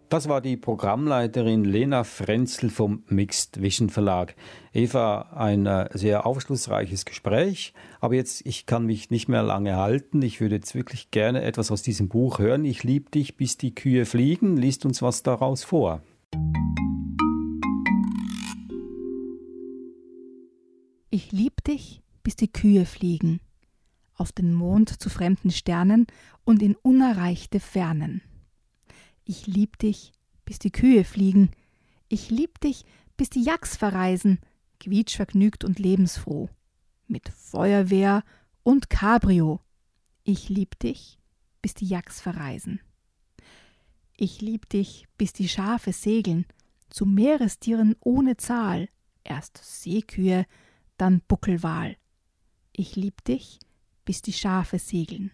Das 0.09 0.27
war 0.27 0.41
die 0.41 0.57
Programmleiterin 0.57 1.65
Lena 1.65 2.03
Frenzel 2.03 2.71
vom 2.71 3.03
Mixed 3.09 3.61
Vision 3.61 3.91
Verlag. 3.91 4.35
Eva, 4.73 5.33
ein 5.37 5.67
äh, 5.67 5.91
sehr 5.93 6.25
aufschlussreiches 6.25 7.05
Gespräch, 7.05 7.75
aber 8.01 8.15
jetzt, 8.15 8.47
ich 8.47 8.65
kann 8.65 8.87
mich 8.87 9.11
nicht 9.11 9.29
mehr 9.29 9.43
lange 9.43 9.77
halten. 9.77 10.23
Ich 10.23 10.41
würde 10.41 10.55
jetzt 10.55 10.75
wirklich 10.75 11.11
gerne 11.11 11.43
etwas 11.43 11.71
aus 11.71 11.83
diesem 11.83 12.09
Buch 12.09 12.39
hören. 12.39 12.65
Ich 12.65 12.85
lieb 12.85 13.11
dich, 13.11 13.37
bis 13.37 13.59
die 13.59 13.75
Kühe 13.75 14.07
fliegen. 14.07 14.57
Liest 14.57 14.87
uns 14.87 15.03
was 15.03 15.23
daraus 15.23 15.63
vor. 15.63 16.01
Ich 21.11 21.33
lieb 21.33 21.63
dich, 21.65 22.01
bis 22.23 22.35
die 22.35 22.51
Kühe 22.51 22.87
fliegen. 22.87 23.41
Auf 24.15 24.33
den 24.33 24.55
Mond 24.55 25.03
zu 25.03 25.11
fremden 25.11 25.51
Sternen 25.51 26.07
und 26.45 26.63
in 26.63 26.77
unerreichte 26.77 27.61
Fernen. 27.61 28.23
Ich 29.31 29.47
lieb 29.47 29.79
dich, 29.79 30.13
bis 30.47 30.59
die 30.59 30.73
Kühe 30.73 31.05
fliegen. 31.05 31.51
Ich 32.09 32.31
lieb 32.31 32.61
dich, 32.63 32.87
bis 33.19 33.29
die 33.29 33.43
Jacks 33.43 33.77
verreisen, 33.77 34.39
quietschvergnügt 34.81 35.65
und 35.65 35.79
lebensfroh. 35.79 36.49
Mit 37.09 37.29
Feuerwehr 37.29 38.25
und 38.63 38.89
Cabrio. 38.89 39.61
Ich 40.25 40.49
lieb 40.49 40.79
dich, 40.79 41.19
bis 41.61 41.75
die 41.75 41.85
Jacks 41.85 42.23
verreisen. 42.23 42.81
Ich 44.17 44.41
lieb 44.41 44.67
dich, 44.71 45.07
bis 45.19 45.35
die 45.35 45.51
Schafe 45.51 45.93
segeln, 45.93 46.47
zu 46.89 47.05
Meerestieren 47.05 47.97
ohne 48.01 48.39
Zahl, 48.39 48.89
erst 49.25 49.61
Seekühe, 49.63 50.47
dann 50.97 51.21
Buckelwal. 51.29 51.99
Ich 52.73 52.97
lieb 52.97 53.23
dich, 53.25 53.59
bis 54.07 54.23
die 54.23 54.33
Schafe 54.33 54.79
segeln. 54.79 55.33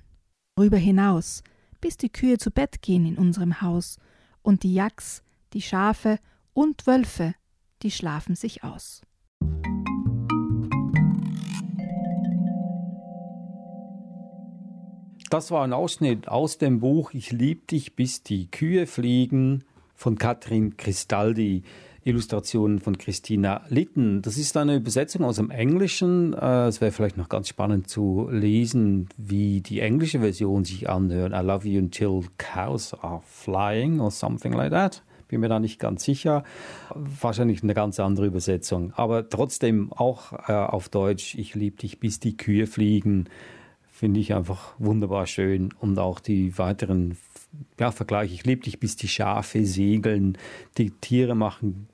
Rüber 0.58 0.78
hinaus, 0.78 1.44
bis 1.84 1.98
die 1.98 2.08
Kühe 2.08 2.38
zu 2.38 2.50
Bett 2.50 2.80
gehen 2.80 3.04
in 3.04 3.18
unserem 3.18 3.60
Haus, 3.60 3.98
und 4.40 4.62
die 4.62 4.72
Jacks, 4.72 5.22
die 5.52 5.60
Schafe 5.60 6.18
und 6.54 6.86
Wölfe, 6.86 7.34
die 7.82 7.90
schlafen 7.90 8.36
sich 8.36 8.64
aus. 8.64 9.02
Das 15.28 15.50
war 15.50 15.62
ein 15.62 15.74
Ausschnitt 15.74 16.26
aus 16.26 16.56
dem 16.56 16.80
Buch 16.80 17.12
Ich 17.12 17.32
lieb 17.32 17.68
dich, 17.68 17.94
bis 17.94 18.22
die 18.22 18.50
Kühe 18.50 18.86
fliegen 18.86 19.64
von 19.94 20.16
Katrin 20.16 20.78
Cristaldi. 20.78 21.64
Illustrationen 22.04 22.80
von 22.80 22.98
Christina 22.98 23.62
Litten. 23.68 24.20
Das 24.20 24.36
ist 24.36 24.56
eine 24.56 24.76
Übersetzung 24.76 25.24
aus 25.24 25.36
dem 25.36 25.50
Englischen. 25.50 26.34
Äh, 26.34 26.66
es 26.66 26.80
wäre 26.80 26.92
vielleicht 26.92 27.16
noch 27.16 27.30
ganz 27.30 27.48
spannend 27.48 27.88
zu 27.88 28.28
lesen, 28.30 29.08
wie 29.16 29.62
die 29.62 29.80
englische 29.80 30.20
Version 30.20 30.64
sich 30.64 30.88
anhört. 30.88 31.32
I 31.32 31.44
love 31.44 31.66
you 31.66 31.78
until 31.80 32.22
cows 32.36 32.94
are 32.94 33.22
flying 33.24 34.00
or 34.00 34.10
something 34.10 34.52
like 34.52 34.70
that. 34.70 35.02
Bin 35.28 35.40
mir 35.40 35.48
da 35.48 35.58
nicht 35.58 35.80
ganz 35.80 36.04
sicher. 36.04 36.44
Wahrscheinlich 36.94 37.62
eine 37.62 37.72
ganz 37.72 37.98
andere 37.98 38.26
Übersetzung. 38.26 38.92
Aber 38.94 39.28
trotzdem 39.28 39.90
auch 39.92 40.32
äh, 40.46 40.52
auf 40.52 40.90
Deutsch, 40.90 41.34
ich 41.36 41.54
liebe 41.54 41.78
dich, 41.78 42.00
bis 42.00 42.20
die 42.20 42.36
Kühe 42.36 42.66
fliegen 42.66 43.28
finde 43.90 44.18
ich 44.18 44.34
einfach 44.34 44.74
wunderbar 44.78 45.26
schön. 45.26 45.70
Und 45.78 46.00
auch 46.00 46.18
die 46.18 46.58
weiteren 46.58 47.16
ja, 47.78 47.92
Vergleiche. 47.92 48.34
Ich 48.34 48.44
liebe 48.44 48.62
dich, 48.62 48.80
bis 48.80 48.96
die 48.96 49.08
Schafe 49.08 49.64
segeln. 49.64 50.36
Die 50.78 50.90
Tiere 50.90 51.36
machen 51.36 51.88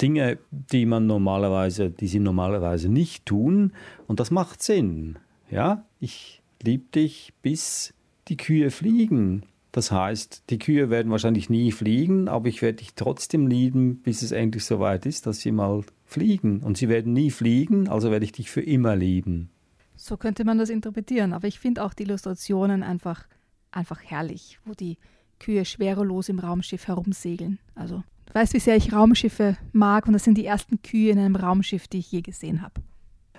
Dinge, 0.00 0.38
die 0.50 0.86
man 0.86 1.06
normalerweise, 1.06 1.90
die 1.90 2.08
sie 2.08 2.20
normalerweise 2.20 2.88
nicht 2.88 3.26
tun. 3.26 3.72
Und 4.06 4.20
das 4.20 4.30
macht 4.30 4.62
Sinn. 4.62 5.18
Ja, 5.50 5.84
ich 6.00 6.42
liebe 6.62 6.84
dich, 6.94 7.32
bis 7.42 7.94
die 8.28 8.36
Kühe 8.36 8.70
fliegen. 8.70 9.44
Das 9.72 9.90
heißt, 9.90 10.44
die 10.50 10.58
Kühe 10.58 10.90
werden 10.90 11.10
wahrscheinlich 11.10 11.48
nie 11.48 11.72
fliegen, 11.72 12.28
aber 12.28 12.48
ich 12.48 12.60
werde 12.60 12.78
dich 12.78 12.94
trotzdem 12.94 13.46
lieben, 13.46 13.96
bis 14.02 14.20
es 14.20 14.30
endlich 14.30 14.66
soweit 14.66 15.06
ist, 15.06 15.26
dass 15.26 15.40
sie 15.40 15.50
mal 15.50 15.82
fliegen. 16.04 16.60
Und 16.60 16.76
sie 16.76 16.90
werden 16.90 17.14
nie 17.14 17.30
fliegen, 17.30 17.88
also 17.88 18.10
werde 18.10 18.24
ich 18.24 18.32
dich 18.32 18.50
für 18.50 18.60
immer 18.60 18.94
lieben. 18.96 19.50
So 19.96 20.18
könnte 20.18 20.44
man 20.44 20.58
das 20.58 20.68
interpretieren, 20.68 21.32
aber 21.32 21.48
ich 21.48 21.58
finde 21.58 21.84
auch 21.84 21.94
die 21.94 22.02
Illustrationen 22.02 22.82
einfach, 22.82 23.26
einfach 23.70 24.02
herrlich, 24.02 24.58
wo 24.64 24.74
die 24.74 24.98
Kühe 25.38 25.64
schwerelos 25.64 26.28
im 26.28 26.38
Raumschiff 26.38 26.86
herumsegeln. 26.86 27.58
Also 27.74 28.04
weißt, 28.32 28.54
wie 28.54 28.60
sehr 28.60 28.76
ich 28.76 28.92
Raumschiffe 28.92 29.56
mag 29.72 30.06
und 30.06 30.12
das 30.12 30.24
sind 30.24 30.38
die 30.38 30.46
ersten 30.46 30.82
Kühe 30.82 31.12
in 31.12 31.18
einem 31.18 31.36
Raumschiff, 31.36 31.88
die 31.88 31.98
ich 31.98 32.10
je 32.10 32.22
gesehen 32.22 32.62
habe. 32.62 32.74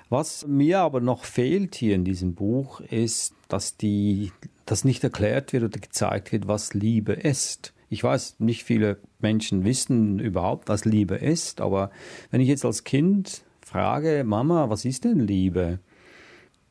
Was 0.10 0.46
mir 0.46 0.82
aber 0.82 1.02
noch 1.02 1.26
fehlt 1.26 1.76
hier 1.76 1.96
in 1.96 2.06
diesem 2.06 2.36
Buch 2.36 2.82
ist, 2.82 3.34
dass 3.48 3.78
die, 3.78 4.32
dass 4.66 4.86
nicht 4.86 5.04
erklärt 5.04 5.54
wird 5.54 5.64
oder 5.64 5.80
gezeigt 5.80 6.32
wird, 6.32 6.48
was 6.48 6.74
Liebe 6.74 7.14
ist. 7.14 7.74
Ich 7.90 8.04
weiß, 8.04 8.36
nicht 8.40 8.64
viele 8.64 9.00
Menschen 9.20 9.64
wissen 9.64 10.20
überhaupt, 10.20 10.70
was 10.70 10.86
Liebe 10.86 11.16
ist, 11.16 11.62
aber 11.62 11.90
wenn 12.32 12.42
ich 12.42 12.48
jetzt 12.48 12.66
als 12.66 12.84
Kind 12.84 13.44
frage, 13.62 14.24
Mama, 14.24 14.70
was 14.70 14.86
ist 14.86 15.04
denn 15.04 15.20
Liebe? 15.20 15.80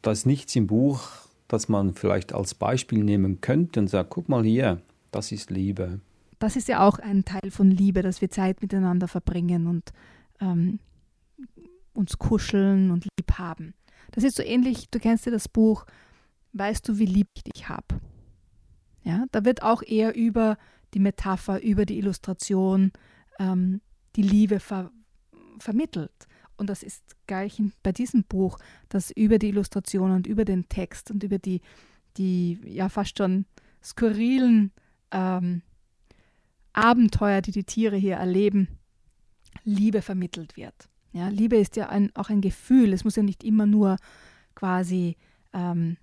Da 0.02 0.12
ist 0.12 0.26
nichts 0.26 0.54
im 0.56 0.66
Buch, 0.66 1.08
das 1.48 1.68
man 1.68 1.94
vielleicht 1.94 2.32
als 2.32 2.54
Beispiel 2.54 3.02
nehmen 3.02 3.40
könnte 3.40 3.80
und 3.80 3.88
sagt, 3.88 4.10
guck 4.10 4.28
mal 4.28 4.44
hier, 4.44 4.80
das 5.10 5.32
ist 5.32 5.50
Liebe 5.50 6.00
das 6.42 6.56
ist 6.56 6.68
ja 6.68 6.86
auch 6.86 6.98
ein 6.98 7.24
Teil 7.24 7.50
von 7.50 7.70
Liebe, 7.70 8.02
dass 8.02 8.20
wir 8.20 8.30
Zeit 8.30 8.62
miteinander 8.62 9.08
verbringen 9.08 9.66
und 9.66 9.92
ähm, 10.40 10.78
uns 11.92 12.18
kuscheln 12.18 12.90
und 12.90 13.04
lieb 13.04 13.38
haben. 13.38 13.74
Das 14.10 14.24
ist 14.24 14.36
so 14.36 14.42
ähnlich, 14.42 14.90
du 14.90 14.98
kennst 14.98 15.26
ja 15.26 15.32
das 15.32 15.48
Buch, 15.48 15.86
Weißt 16.52 16.86
du, 16.86 16.98
wie 16.98 17.06
lieb 17.06 17.28
ich 17.34 17.44
dich 17.44 17.68
habe? 17.68 18.00
Ja, 19.04 19.24
da 19.32 19.44
wird 19.44 19.62
auch 19.62 19.82
eher 19.82 20.14
über 20.14 20.58
die 20.94 21.00
Metapher, 21.00 21.62
über 21.62 21.86
die 21.86 21.98
Illustration 21.98 22.92
ähm, 23.38 23.80
die 24.16 24.22
Liebe 24.22 24.60
ver 24.60 24.90
vermittelt. 25.58 26.26
Und 26.56 26.68
das 26.68 26.82
ist 26.82 27.02
gleich 27.26 27.62
bei 27.82 27.92
diesem 27.92 28.24
Buch, 28.24 28.58
dass 28.88 29.10
über 29.10 29.38
die 29.38 29.48
Illustration 29.48 30.10
und 30.10 30.26
über 30.26 30.44
den 30.44 30.68
Text 30.68 31.10
und 31.10 31.22
über 31.22 31.38
die, 31.38 31.60
die 32.16 32.58
ja 32.64 32.88
fast 32.88 33.16
schon 33.16 33.46
skurrilen 33.82 34.72
ähm, 35.12 35.62
Abenteuer, 36.72 37.42
die 37.42 37.52
die 37.52 37.64
Tiere 37.64 37.96
hier 37.96 38.16
erleben, 38.16 38.68
Liebe 39.64 40.02
vermittelt 40.02 40.56
wird. 40.56 40.88
Ja, 41.12 41.28
Liebe 41.28 41.56
ist 41.56 41.76
ja 41.76 41.88
ein, 41.88 42.14
auch 42.16 42.30
ein 42.30 42.40
Gefühl. 42.40 42.92
Es 42.92 43.04
muss 43.04 43.16
ja 43.16 43.22
nicht 43.22 43.44
immer 43.44 43.66
nur 43.66 43.96
quasi 44.54 45.16
ähm, 45.52 45.98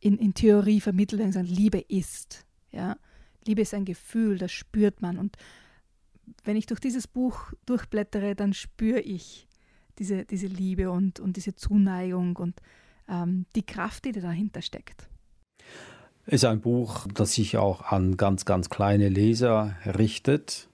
in, 0.00 0.18
in 0.18 0.34
Theorie 0.34 0.80
vermittelt 0.80 1.20
werden, 1.20 1.32
sondern 1.32 1.54
Liebe 1.54 1.78
ist. 1.78 2.46
Ja? 2.70 2.96
Liebe 3.44 3.62
ist 3.62 3.74
ein 3.74 3.84
Gefühl, 3.84 4.38
das 4.38 4.52
spürt 4.52 5.02
man. 5.02 5.18
Und 5.18 5.36
wenn 6.44 6.56
ich 6.56 6.66
durch 6.66 6.80
dieses 6.80 7.08
Buch 7.08 7.52
durchblättere, 7.66 8.34
dann 8.34 8.54
spüre 8.54 9.00
ich 9.00 9.48
diese, 9.98 10.24
diese 10.24 10.46
Liebe 10.46 10.90
und, 10.90 11.20
und 11.20 11.36
diese 11.36 11.54
Zuneigung 11.54 12.36
und 12.36 12.60
ähm, 13.08 13.46
die 13.54 13.64
Kraft, 13.64 14.04
die 14.04 14.12
dahinter 14.12 14.62
steckt. 14.62 15.08
Ist 16.26 16.44
ein 16.44 16.60
Buch, 16.60 17.06
das 17.14 17.34
sich 17.34 17.56
auch 17.56 17.82
an 17.92 18.16
ganz, 18.16 18.44
ganz 18.44 18.68
kleine 18.68 19.08
Leser 19.08 19.76
richtet. 19.86 20.68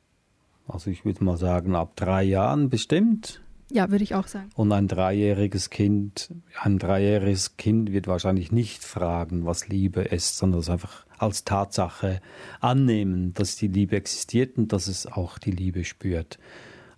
Also 0.66 0.90
ich 0.90 1.04
würde 1.04 1.22
mal 1.22 1.36
sagen, 1.36 1.74
ab 1.74 1.92
drei 1.94 2.22
Jahren 2.22 2.70
bestimmt. 2.70 3.42
Ja, 3.70 3.90
würde 3.90 4.04
ich 4.04 4.14
auch 4.14 4.26
sagen. 4.26 4.50
Und 4.54 4.72
ein 4.72 4.88
dreijähriges 4.88 5.68
Kind, 5.70 6.34
ein 6.60 6.78
dreijähriges 6.78 7.56
Kind 7.56 7.92
wird 7.92 8.06
wahrscheinlich 8.06 8.50
nicht 8.50 8.82
fragen, 8.82 9.44
was 9.44 9.68
Liebe 9.68 10.02
ist, 10.02 10.38
sondern 10.38 10.60
es 10.60 10.70
einfach 10.70 11.04
als 11.18 11.44
Tatsache 11.44 12.20
annehmen, 12.60 13.34
dass 13.34 13.56
die 13.56 13.68
Liebe 13.68 13.96
existiert 13.96 14.56
und 14.56 14.72
dass 14.72 14.88
es 14.88 15.06
auch 15.06 15.38
die 15.38 15.52
Liebe 15.52 15.84
spürt. 15.84 16.38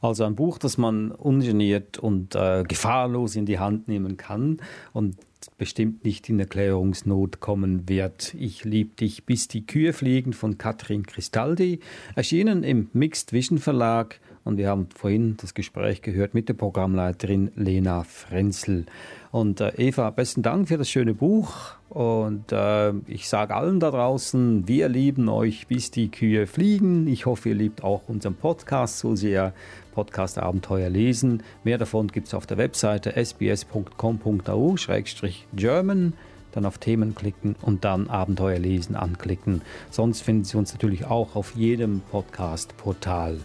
Also 0.00 0.24
ein 0.24 0.34
Buch, 0.34 0.58
das 0.58 0.76
man 0.76 1.12
ungeniert 1.12 1.98
und 1.98 2.34
äh, 2.34 2.62
gefahrlos 2.62 3.36
in 3.36 3.46
die 3.46 3.58
Hand 3.58 3.88
nehmen 3.88 4.16
kann 4.16 4.58
und 4.92 5.16
bestimmt 5.58 6.04
nicht 6.04 6.28
in 6.28 6.40
Erklärungsnot 6.40 7.40
kommen 7.40 7.88
wird. 7.88 8.34
Ich 8.34 8.64
lieb 8.64 8.96
dich, 8.96 9.24
bis 9.24 9.48
die 9.48 9.66
Kühe 9.66 9.92
fliegen 9.92 10.32
von 10.32 10.58
Katrin 10.58 11.04
Cristaldi, 11.04 11.80
erschienen 12.14 12.64
im 12.64 12.88
Mixed 12.92 13.32
Vision 13.32 13.58
Verlag 13.58 14.20
und 14.44 14.58
wir 14.58 14.68
haben 14.68 14.88
vorhin 14.94 15.36
das 15.38 15.54
Gespräch 15.54 16.02
gehört 16.02 16.34
mit 16.34 16.48
der 16.48 16.54
Programmleiterin 16.54 17.50
Lena 17.56 18.04
Frenzel. 18.04 18.86
Und 19.30 19.60
äh, 19.60 19.72
Eva, 19.76 20.10
besten 20.10 20.42
Dank 20.42 20.68
für 20.68 20.78
das 20.78 20.88
schöne 20.88 21.14
Buch 21.14 21.72
und 21.88 22.52
äh, 22.52 22.92
ich 23.06 23.28
sage 23.28 23.54
allen 23.54 23.80
da 23.80 23.90
draußen, 23.90 24.68
wir 24.68 24.88
lieben 24.88 25.28
euch, 25.28 25.66
bis 25.66 25.90
die 25.90 26.10
Kühe 26.10 26.46
fliegen. 26.46 27.08
Ich 27.08 27.26
hoffe, 27.26 27.50
ihr 27.50 27.54
liebt 27.54 27.82
auch 27.82 28.02
unseren 28.08 28.34
Podcast 28.34 28.98
so 28.98 29.16
sehr. 29.16 29.52
Podcast 29.94 30.38
Abenteuer 30.38 30.90
lesen. 30.90 31.42
Mehr 31.62 31.78
davon 31.78 32.08
gibt 32.08 32.26
es 32.26 32.34
auf 32.34 32.46
der 32.46 32.58
Webseite 32.58 33.16
sbs.com.au-german. 33.16 36.12
dann 36.50 36.66
auf 36.66 36.78
Themen 36.78 37.14
klicken 37.14 37.54
und 37.62 37.84
dann 37.84 38.08
Abenteuer 38.08 38.58
lesen 38.58 38.96
anklicken. 38.96 39.62
Sonst 39.90 40.22
finden 40.22 40.42
Sie 40.44 40.56
uns 40.56 40.72
natürlich 40.72 41.04
auch 41.04 41.36
auf 41.36 41.54
jedem 41.54 42.00
Podcast-Portal. 42.10 43.38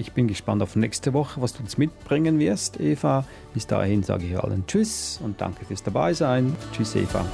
Ich 0.00 0.12
bin 0.12 0.28
gespannt 0.28 0.62
auf 0.62 0.76
nächste 0.76 1.12
Woche, 1.12 1.42
was 1.42 1.52
du 1.52 1.60
uns 1.60 1.76
mitbringen 1.76 2.38
wirst, 2.38 2.80
Eva. 2.80 3.26
Bis 3.52 3.66
dahin 3.66 4.02
sage 4.02 4.24
ich 4.24 4.38
allen 4.38 4.66
Tschüss 4.66 5.20
und 5.22 5.42
danke 5.42 5.66
fürs 5.66 5.82
Dabeisein. 5.82 6.56
Tschüss, 6.72 6.96
Eva. 6.96 7.26